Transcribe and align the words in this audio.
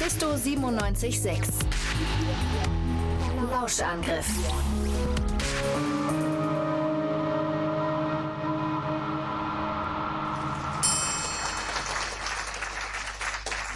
Mephisto 0.00 0.36
976. 0.36 1.40
Lauschangriff. 3.50 4.26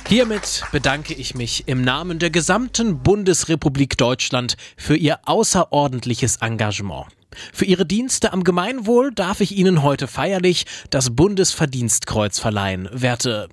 Hiermit 0.07 0.63
bedanke 0.71 1.13
ich 1.15 1.35
mich 1.35 1.67
im 1.67 1.83
Namen 1.83 2.21
der 2.21 2.31
gesamten 2.31 3.03
Bundesrepublik 3.03 3.97
Deutschland 3.97 4.57
für 4.77 4.95
Ihr 4.95 5.19
außerordentliches 5.25 6.37
Engagement. 6.37 7.07
Für 7.53 7.65
Ihre 7.65 7.85
Dienste 7.85 8.33
am 8.33 8.45
Gemeinwohl 8.45 9.13
darf 9.13 9.41
ich 9.41 9.57
Ihnen 9.57 9.83
heute 9.83 10.07
feierlich 10.07 10.67
das 10.91 11.17
Bundesverdienstkreuz 11.17 12.39
verleihen, 12.39 12.89
werte 12.93 13.49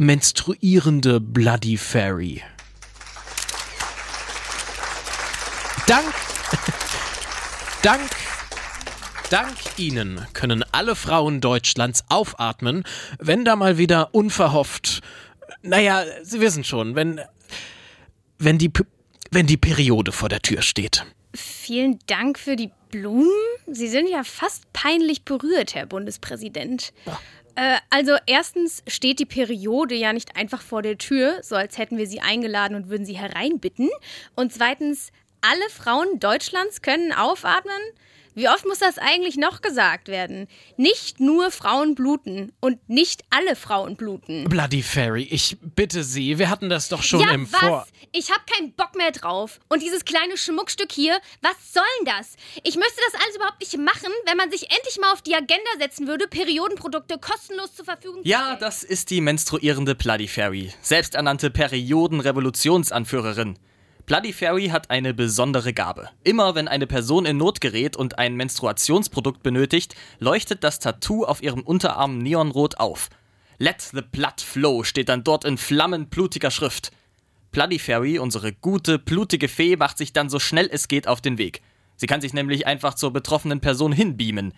menstruierende 0.00 1.20
Bloody 1.20 1.76
Fairy. 1.76 2.42
Dank, 5.86 6.06
dank, 7.82 8.10
dank 9.28 9.56
Ihnen 9.76 10.26
können 10.32 10.64
alle 10.72 10.96
Frauen 10.96 11.42
Deutschlands 11.42 12.02
aufatmen, 12.08 12.84
wenn 13.18 13.44
da 13.44 13.56
mal 13.56 13.76
wieder 13.76 14.14
unverhofft, 14.14 15.02
naja, 15.60 16.04
Sie 16.22 16.40
wissen 16.40 16.64
schon, 16.64 16.94
wenn, 16.94 17.20
wenn 18.38 18.56
die, 18.56 18.72
wenn 19.30 19.46
die 19.46 19.58
Periode 19.58 20.12
vor 20.12 20.30
der 20.30 20.40
Tür 20.40 20.62
steht. 20.62 21.04
Vielen 21.34 21.98
Dank 22.06 22.38
für 22.38 22.56
die 22.56 22.70
Blumen. 22.90 23.28
Sie 23.66 23.88
sind 23.88 24.08
ja 24.08 24.24
fast 24.24 24.72
peinlich 24.72 25.24
berührt, 25.24 25.74
Herr 25.74 25.84
Bundespräsident. 25.84 26.94
Äh, 27.04 27.10
also 27.90 28.16
erstens 28.26 28.82
steht 28.86 29.18
die 29.18 29.26
Periode 29.26 29.94
ja 29.94 30.12
nicht 30.12 30.36
einfach 30.36 30.62
vor 30.62 30.82
der 30.82 30.96
Tür, 30.98 31.40
so 31.42 31.56
als 31.56 31.76
hätten 31.78 31.98
wir 31.98 32.06
sie 32.06 32.20
eingeladen 32.20 32.74
und 32.74 32.88
würden 32.88 33.04
sie 33.04 33.18
hereinbitten. 33.18 33.90
Und 34.34 34.52
zweitens, 34.52 35.12
alle 35.42 35.68
Frauen 35.70 36.20
Deutschlands 36.20 36.80
können 36.80 37.12
aufatmen. 37.12 37.80
Wie 38.34 38.48
oft 38.48 38.64
muss 38.66 38.78
das 38.78 38.98
eigentlich 38.98 39.36
noch 39.36 39.60
gesagt 39.60 40.08
werden? 40.08 40.46
Nicht 40.76 41.20
nur 41.20 41.50
Frauen 41.50 41.94
bluten 41.94 42.52
und 42.60 42.88
nicht 42.88 43.22
alle 43.30 43.56
Frauen 43.56 43.96
bluten. 43.96 44.44
Bloody 44.44 44.82
Fairy, 44.82 45.24
ich 45.24 45.56
bitte 45.60 46.04
Sie, 46.04 46.38
wir 46.38 46.48
hatten 46.48 46.68
das 46.68 46.88
doch 46.88 47.02
schon 47.02 47.20
ja, 47.20 47.30
im 47.32 47.52
was? 47.52 47.60
Vor. 47.60 47.86
Ich 48.12 48.30
hab 48.30 48.46
keinen 48.46 48.72
Bock 48.72 48.94
mehr 48.96 49.10
drauf. 49.10 49.58
Und 49.68 49.82
dieses 49.82 50.04
kleine 50.04 50.36
Schmuckstück 50.36 50.92
hier, 50.92 51.18
was 51.42 51.72
soll 51.72 51.82
denn 51.98 52.06
das? 52.16 52.36
Ich 52.62 52.76
müsste 52.76 53.00
das 53.12 53.20
alles 53.22 53.36
überhaupt 53.36 53.60
nicht 53.60 53.76
machen, 53.78 54.12
wenn 54.26 54.36
man 54.36 54.50
sich 54.50 54.62
endlich 54.70 54.98
mal 55.00 55.12
auf 55.12 55.22
die 55.22 55.34
Agenda 55.34 55.70
setzen 55.78 56.06
würde, 56.06 56.28
Periodenprodukte 56.28 57.18
kostenlos 57.18 57.74
zur 57.74 57.84
Verfügung 57.84 58.22
zu 58.22 58.28
Ja, 58.28 58.44
stellen. 58.44 58.60
das 58.60 58.82
ist 58.84 59.10
die 59.10 59.20
menstruierende 59.20 59.94
Bloody 59.94 60.28
Fairy, 60.28 60.72
selbsternannte 60.80 61.50
Periodenrevolutionsanführerin. 61.50 63.58
Bloody 64.10 64.32
Fairy 64.32 64.70
hat 64.70 64.90
eine 64.90 65.14
besondere 65.14 65.72
Gabe. 65.72 66.08
Immer 66.24 66.56
wenn 66.56 66.66
eine 66.66 66.88
Person 66.88 67.26
in 67.26 67.36
Not 67.36 67.60
gerät 67.60 67.96
und 67.96 68.18
ein 68.18 68.34
Menstruationsprodukt 68.34 69.44
benötigt, 69.44 69.94
leuchtet 70.18 70.64
das 70.64 70.80
Tattoo 70.80 71.24
auf 71.24 71.44
ihrem 71.44 71.62
Unterarm 71.62 72.18
neonrot 72.18 72.78
auf. 72.78 73.08
Let 73.58 73.80
the 73.80 74.00
blood 74.02 74.40
flow 74.40 74.82
steht 74.82 75.10
dann 75.10 75.22
dort 75.22 75.44
in 75.44 75.56
flammenblutiger 75.56 76.50
Schrift. 76.50 76.90
Bloody 77.52 77.78
Fairy, 77.78 78.18
unsere 78.18 78.52
gute, 78.52 78.98
blutige 78.98 79.46
Fee, 79.46 79.76
macht 79.76 79.96
sich 79.96 80.12
dann 80.12 80.28
so 80.28 80.40
schnell 80.40 80.68
es 80.72 80.88
geht 80.88 81.06
auf 81.06 81.20
den 81.20 81.38
Weg. 81.38 81.62
Sie 81.94 82.08
kann 82.08 82.20
sich 82.20 82.32
nämlich 82.32 82.66
einfach 82.66 82.94
zur 82.94 83.12
betroffenen 83.12 83.60
Person 83.60 83.92
hinbeamen. 83.92 84.54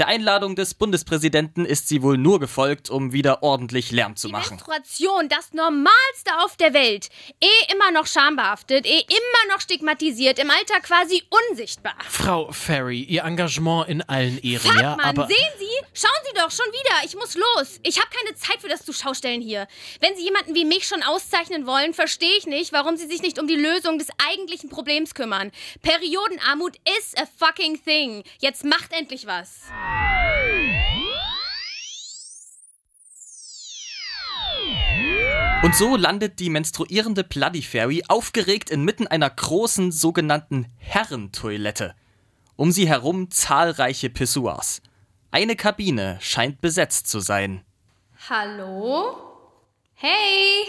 Der 0.00 0.08
Einladung 0.08 0.56
des 0.56 0.72
Bundespräsidenten 0.72 1.66
ist 1.66 1.86
sie 1.88 2.00
wohl 2.02 2.16
nur 2.16 2.40
gefolgt, 2.40 2.88
um 2.88 3.12
wieder 3.12 3.42
ordentlich 3.42 3.90
Lärm 3.90 4.16
zu 4.16 4.28
Die 4.28 4.32
machen. 4.32 4.54
Menstruation, 4.56 5.28
das 5.28 5.52
Normalste 5.52 6.38
auf 6.42 6.56
der 6.56 6.72
Welt. 6.72 7.10
Eh 7.38 7.70
immer 7.70 7.90
noch 7.90 8.06
schambehaftet, 8.06 8.86
eh 8.86 9.00
immer 9.00 9.54
noch 9.54 9.60
stigmatisiert, 9.60 10.38
im 10.38 10.48
Alter 10.48 10.80
quasi 10.80 11.22
unsichtbar. 11.50 11.92
Frau 12.08 12.50
Fairy, 12.50 13.02
Ihr 13.02 13.24
Engagement 13.24 13.90
in 13.90 14.00
allen 14.00 14.38
Ehren, 14.38 14.78
ja, 14.80 14.96
aber. 15.02 15.26
sehen 15.26 15.36
Sie? 15.58 15.69
Schauen 16.00 16.24
Sie 16.24 16.32
doch, 16.34 16.50
schon 16.50 16.72
wieder. 16.72 17.04
Ich 17.04 17.14
muss 17.14 17.34
los. 17.34 17.78
Ich 17.82 17.98
habe 17.98 18.08
keine 18.08 18.34
Zeit 18.34 18.62
für 18.62 18.68
das 18.68 18.86
Zuschaustellen 18.86 19.42
hier. 19.42 19.68
Wenn 20.00 20.16
Sie 20.16 20.24
jemanden 20.24 20.54
wie 20.54 20.64
mich 20.64 20.86
schon 20.88 21.02
auszeichnen 21.02 21.66
wollen, 21.66 21.92
verstehe 21.92 22.38
ich 22.38 22.46
nicht, 22.46 22.72
warum 22.72 22.96
Sie 22.96 23.06
sich 23.06 23.20
nicht 23.20 23.38
um 23.38 23.46
die 23.46 23.56
Lösung 23.56 23.98
des 23.98 24.08
eigentlichen 24.16 24.70
Problems 24.70 25.12
kümmern. 25.12 25.50
Periodenarmut 25.82 26.76
is 26.98 27.14
a 27.18 27.26
fucking 27.36 27.84
thing. 27.84 28.24
Jetzt 28.38 28.64
macht 28.64 28.94
endlich 28.94 29.26
was. 29.26 29.60
Und 35.62 35.76
so 35.76 35.96
landet 35.96 36.38
die 36.38 36.48
menstruierende 36.48 37.24
Bloody 37.24 37.60
Fairy 37.60 38.04
aufgeregt 38.08 38.70
inmitten 38.70 39.06
einer 39.06 39.28
großen 39.28 39.92
sogenannten 39.92 40.72
Herrentoilette. 40.78 41.94
Um 42.56 42.72
sie 42.72 42.88
herum 42.88 43.30
zahlreiche 43.30 44.08
Pissoirs. 44.08 44.80
Eine 45.32 45.54
Kabine 45.54 46.18
scheint 46.20 46.60
besetzt 46.60 47.06
zu 47.06 47.20
sein. 47.20 47.62
Hallo? 48.28 49.16
Hey! 49.94 50.64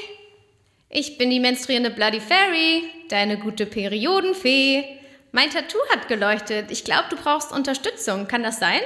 Ich 0.88 1.18
bin 1.18 1.32
die 1.32 1.40
menstruierende 1.40 1.90
Bloody 1.90 2.20
Fairy, 2.20 2.84
deine 3.10 3.40
gute 3.40 3.66
Periodenfee. 3.66 4.84
Mein 5.32 5.50
Tattoo 5.50 5.80
hat 5.92 6.08
geleuchtet. 6.08 6.70
Ich 6.70 6.84
glaube, 6.84 7.06
du 7.10 7.16
brauchst 7.16 7.52
Unterstützung. 7.52 8.28
Kann 8.28 8.44
das 8.44 8.60
sein? 8.60 8.82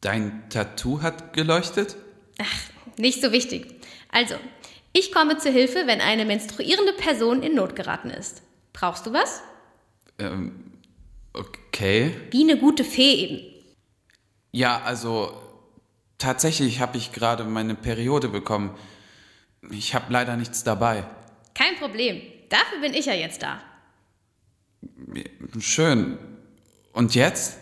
Dein 0.00 0.48
Tattoo 0.50 1.02
hat 1.02 1.34
geleuchtet? 1.34 1.96
Nicht 2.96 3.20
so 3.20 3.30
wichtig. 3.30 3.66
Also, 4.10 4.34
ich 4.92 5.12
komme 5.12 5.38
zu 5.38 5.50
Hilfe, 5.50 5.86
wenn 5.86 6.00
eine 6.00 6.24
menstruierende 6.24 6.94
Person 6.94 7.44
in 7.44 7.54
Not 7.54 7.76
geraten 7.76 8.10
ist. 8.10 8.42
Brauchst 8.72 9.06
du 9.06 9.12
was? 9.12 9.40
Ähm, 10.18 10.72
okay. 11.32 12.12
Wie 12.30 12.42
eine 12.42 12.56
gute 12.56 12.82
Fee 12.82 13.14
eben. 13.14 13.57
Ja, 14.52 14.80
also 14.84 15.32
tatsächlich 16.18 16.80
habe 16.80 16.96
ich 16.96 17.12
gerade 17.12 17.44
meine 17.44 17.74
Periode 17.74 18.28
bekommen. 18.28 18.76
Ich 19.70 19.94
habe 19.94 20.12
leider 20.12 20.36
nichts 20.36 20.64
dabei. 20.64 21.04
Kein 21.54 21.76
Problem. 21.76 22.22
Dafür 22.48 22.80
bin 22.80 22.94
ich 22.94 23.06
ja 23.06 23.14
jetzt 23.14 23.42
da. 23.42 23.60
Schön. 25.58 26.18
Und 26.92 27.14
jetzt? 27.14 27.58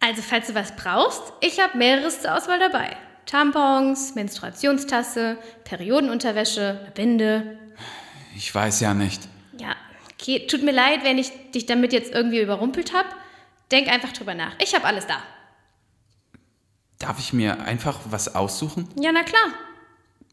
Also, 0.00 0.22
falls 0.22 0.48
du 0.48 0.54
was 0.54 0.76
brauchst, 0.76 1.22
ich 1.40 1.60
habe 1.60 1.78
mehreres 1.78 2.22
zur 2.22 2.34
Auswahl 2.36 2.58
dabei. 2.58 2.96
Tampons, 3.26 4.14
Menstruationstasse, 4.14 5.38
Periodenunterwäsche, 5.64 6.92
Binde. 6.94 7.58
Ich 8.36 8.54
weiß 8.54 8.80
ja 8.80 8.94
nicht. 8.94 9.22
Ja, 9.58 9.74
okay, 10.12 10.46
tut 10.46 10.62
mir 10.62 10.72
leid, 10.72 11.04
wenn 11.04 11.18
ich 11.18 11.30
dich 11.52 11.66
damit 11.66 11.92
jetzt 11.92 12.12
irgendwie 12.12 12.40
überrumpelt 12.40 12.92
habe. 12.92 13.08
Denk 13.70 13.88
einfach 13.88 14.12
drüber 14.12 14.34
nach. 14.34 14.54
Ich 14.60 14.74
habe 14.74 14.84
alles 14.84 15.06
da. 15.06 15.22
Darf 16.98 17.18
ich 17.18 17.32
mir 17.32 17.60
einfach 17.60 18.00
was 18.10 18.34
aussuchen? 18.34 18.88
Ja, 19.00 19.12
na 19.12 19.22
klar. 19.22 19.52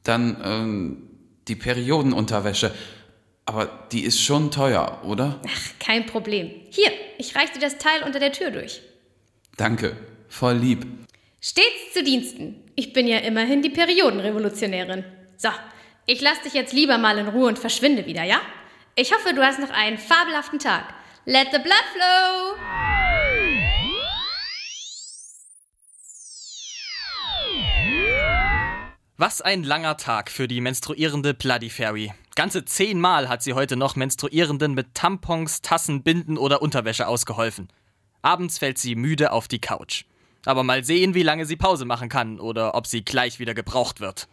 Dann 0.04 0.38
ähm, 0.44 1.10
die 1.48 1.56
Periodenunterwäsche. 1.56 2.74
Aber 3.46 3.88
die 3.92 4.04
ist 4.04 4.22
schon 4.22 4.52
teuer, 4.52 5.02
oder? 5.04 5.42
Ach, 5.46 5.80
kein 5.80 6.06
Problem. 6.06 6.52
Hier, 6.70 6.92
ich 7.18 7.36
reiche 7.36 7.54
dir 7.54 7.60
das 7.60 7.78
Teil 7.78 8.04
unter 8.04 8.20
der 8.20 8.32
Tür 8.32 8.52
durch. 8.52 8.82
Danke. 9.58 9.98
Voll 10.30 10.56
lieb. 10.56 10.86
Stets 11.42 11.94
zu 11.94 12.04
Diensten. 12.04 12.72
Ich 12.76 12.94
bin 12.94 13.08
ja 13.08 13.18
immerhin 13.18 13.62
die 13.62 13.70
Periodenrevolutionärin. 13.70 15.04
So, 15.38 15.50
ich 16.06 16.22
lass 16.22 16.42
dich 16.42 16.54
jetzt 16.54 16.74
lieber 16.74 16.98
mal 16.98 17.18
in 17.18 17.28
Ruhe 17.28 17.48
und 17.48 17.60
verschwinde 17.60 18.06
wieder, 18.06 18.24
ja? 18.24 18.40
Ich 18.96 19.14
hoffe, 19.14 19.34
du 19.34 19.44
hast 19.44 19.60
noch 19.60 19.72
einen 19.72 19.98
fabelhaften 19.98 20.60
Tag. 20.60 20.94
Let 21.26 21.48
the 21.52 21.60
blood 21.60 21.84
flow! 21.94 22.91
Was 29.22 29.40
ein 29.40 29.64
langer 29.64 29.98
Tag 29.98 30.32
für 30.32 30.48
die 30.48 30.62
menstruierende 30.62 31.36
Bloody 31.36 31.70
Fairy. 31.70 32.12
Ganze 32.34 32.66
zehnmal 32.66 33.30
hat 33.30 33.44
sie 33.44 33.54
heute 33.54 33.76
noch 33.76 33.96
Menstruierenden 33.96 34.74
mit 34.74 34.96
Tampons, 34.96 35.62
Tassen, 35.62 36.02
Binden 36.02 36.40
oder 36.40 36.64
Unterwäsche 36.64 37.06
ausgeholfen. 37.08 37.68
Abends 38.24 38.58
fällt 38.58 38.80
sie 38.80 38.96
müde 38.96 39.32
auf 39.32 39.48
die 39.48 39.62
Couch. 39.62 40.06
Aber 40.44 40.64
mal 40.64 40.84
sehen, 40.84 41.14
wie 41.14 41.22
lange 41.22 41.46
sie 41.46 41.56
Pause 41.56 41.86
machen 41.86 42.10
kann 42.10 42.40
oder 42.40 42.74
ob 42.74 42.88
sie 42.88 43.06
gleich 43.06 43.38
wieder 43.38 43.54
gebraucht 43.54 44.00
wird. 44.00 44.28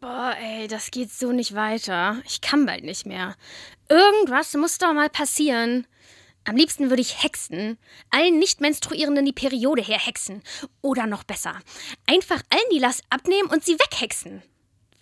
Boah, 0.00 0.34
ey, 0.42 0.66
das 0.66 0.90
geht 0.90 1.12
so 1.12 1.30
nicht 1.30 1.54
weiter. 1.54 2.20
Ich 2.26 2.40
kann 2.40 2.66
bald 2.66 2.82
nicht 2.82 3.06
mehr. 3.06 3.36
Irgendwas 3.88 4.54
muss 4.54 4.78
doch 4.78 4.92
mal 4.92 5.08
passieren. 5.08 5.86
Am 6.50 6.56
liebsten 6.56 6.90
würde 6.90 7.00
ich 7.00 7.22
hexen. 7.22 7.78
Allen 8.10 8.40
Nicht-Menstruierenden 8.40 9.24
die 9.24 9.32
Periode 9.32 9.82
herhexen. 9.82 10.42
Oder 10.82 11.06
noch 11.06 11.22
besser. 11.22 11.54
Einfach 12.08 12.42
allen 12.50 12.70
die 12.72 12.80
Last 12.80 13.04
abnehmen 13.08 13.48
und 13.48 13.64
sie 13.64 13.74
weghexen. 13.74 14.42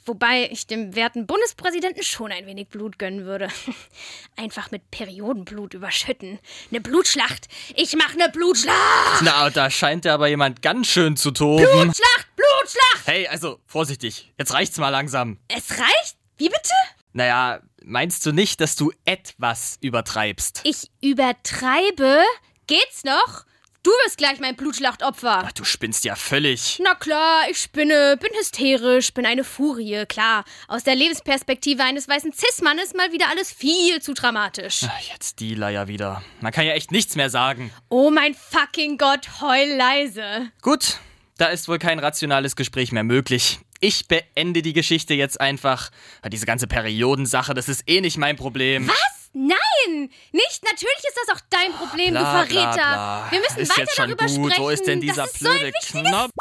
Wobei 0.05 0.51
ich 0.51 0.67
dem 0.67 0.95
werten 0.95 1.27
Bundespräsidenten 1.27 2.03
schon 2.03 2.33
ein 2.33 2.45
wenig 2.45 2.69
Blut 2.69 2.99
gönnen 2.99 3.25
würde. 3.25 3.49
Einfach 4.37 4.71
mit 4.71 4.91
Periodenblut 4.91 5.73
überschütten. 5.73 6.39
Eine 6.71 6.83
Blutschlacht. 6.83 7.49
Ich 7.77 7.97
mach 7.97 8.13
eine 8.13 8.29
Blutschlacht. 8.29 9.23
Na, 9.23 9.49
da 9.49 9.71
scheint 9.71 10.05
ja 10.05 10.13
aber 10.13 10.29
jemand 10.29 10.61
ganz 10.61 10.89
schön 10.89 11.17
zu 11.17 11.31
toben. 11.31 11.65
Blutschlacht, 11.65 12.29
Blutschlacht. 12.37 13.07
Hey, 13.07 13.27
also, 13.27 13.59
vorsichtig. 13.65 14.35
Jetzt 14.37 14.53
reicht's 14.53 14.77
mal 14.77 14.91
langsam. 14.91 15.39
Es 15.49 15.71
reicht? 15.71 16.19
Wie 16.37 16.51
bitte? 16.51 16.75
Naja, 17.13 17.61
meinst 17.83 18.25
du 18.27 18.33
nicht, 18.33 18.61
dass 18.61 18.77
du 18.77 18.93
etwas 19.05 19.79
übertreibst? 19.81 20.61
Ich 20.65 20.91
übertreibe? 21.01 22.23
Geht's 22.67 23.05
noch? 23.05 23.45
Du 23.85 23.91
wirst 24.05 24.19
gleich 24.19 24.41
mein 24.41 24.57
Blutschlachtopfer. 24.57 25.45
Ach, 25.47 25.53
du 25.53 25.65
spinnst 25.65 26.05
ja 26.05 26.17
völlig. 26.17 26.79
Na 26.83 26.95
klar, 26.95 27.49
ich 27.49 27.59
spinne, 27.59 28.19
bin 28.21 28.31
hysterisch, 28.39 29.15
bin 29.15 29.25
eine 29.25 29.45
Furie, 29.45 30.05
klar. 30.07 30.45
Aus 30.67 30.83
der 30.83 30.97
Lebensperspektive 30.97 31.83
eines 31.85 32.09
weißen 32.09 32.33
Cis-Mannes 32.33 32.95
mal 32.95 33.13
wieder 33.13 33.31
alles 33.31 33.53
viel 33.53 34.03
zu 34.03 34.15
dramatisch. 34.15 34.83
Ach, 34.85 35.01
jetzt 35.13 35.41
die 35.41 35.55
Leier 35.55 35.87
wieder. 35.87 36.23
Man 36.41 36.53
kann 36.53 36.67
ja 36.67 36.73
echt 36.73 36.91
nichts 36.91 37.15
mehr 37.17 37.31
sagen. 37.31 37.71
Oh 37.89 38.11
mein 38.11 38.35
fucking 38.35 38.99
Gott, 38.99 39.41
heul 39.41 39.77
leise. 39.77 40.51
Gut, 40.61 40.99
da 41.39 41.47
ist 41.47 41.69
wohl 41.69 41.79
kein 41.79 42.01
rationales 42.01 42.57
Gespräch 42.57 42.91
mehr 42.91 43.05
möglich. 43.05 43.61
Ich 43.81 44.09
beende 44.09 44.63
die 44.63 44.73
Geschichte 44.73 45.15
jetzt 45.15 45.41
einfach. 45.41 45.91
Diese 46.29 46.47
ganze 46.47 46.67
Periodensache, 46.67 47.55
das 47.55 47.69
ist 47.69 47.85
eh 47.89 48.01
nicht 48.01 48.17
mein 48.17 48.37
Problem. 48.37 48.89
Was? 48.89 48.97
Nein! 49.33 50.11
Nicht! 50.33 50.65
Natürlich 50.65 51.05
ist 51.07 51.19
das 51.27 51.37
auch 51.37 51.41
dein 51.51 51.73
Problem, 51.73 52.11
Bla, 52.11 52.43
du 52.43 52.49
Verräter! 52.49 52.73
bla, 52.73 52.73
bla. 52.73 53.29
Wir 53.31 53.41
müssen 53.41 53.59
ist 53.59 53.71
weiter 53.71 53.81
jetzt 53.83 53.95
schon 53.97 54.07
darüber 54.07 54.27
gut. 54.27 54.47
sprechen. 54.53 54.63
Wo 54.65 54.71
ist 54.71 54.87
denn 54.87 55.01
dieser 55.01 55.25
das 55.25 55.33
so 55.35 55.49
blöde 55.49 55.67
wichtiges 55.67 56.09
Knopf? 56.09 56.33